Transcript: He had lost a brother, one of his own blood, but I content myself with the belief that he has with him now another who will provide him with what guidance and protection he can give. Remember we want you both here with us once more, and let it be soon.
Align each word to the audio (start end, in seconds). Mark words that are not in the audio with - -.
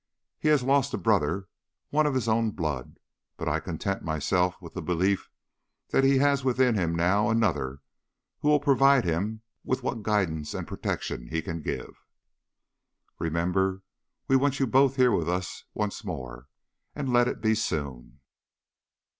He 0.39 0.47
had 0.47 0.63
lost 0.63 0.95
a 0.95 0.97
brother, 0.97 1.47
one 1.91 2.07
of 2.07 2.15
his 2.15 2.27
own 2.27 2.49
blood, 2.49 2.97
but 3.37 3.47
I 3.47 3.59
content 3.59 4.01
myself 4.01 4.59
with 4.59 4.73
the 4.73 4.81
belief 4.81 5.29
that 5.89 6.03
he 6.03 6.17
has 6.17 6.43
with 6.43 6.59
him 6.59 6.95
now 6.95 7.29
another 7.29 7.81
who 8.39 8.47
will 8.47 8.59
provide 8.59 9.05
him 9.05 9.41
with 9.63 9.83
what 9.83 10.01
guidance 10.01 10.55
and 10.55 10.67
protection 10.67 11.27
he 11.27 11.43
can 11.43 11.61
give. 11.61 12.03
Remember 13.19 13.83
we 14.27 14.35
want 14.35 14.59
you 14.59 14.65
both 14.65 14.95
here 14.95 15.11
with 15.11 15.29
us 15.29 15.65
once 15.75 16.03
more, 16.03 16.47
and 16.95 17.13
let 17.13 17.27
it 17.27 17.39
be 17.39 17.53
soon. 17.53 18.21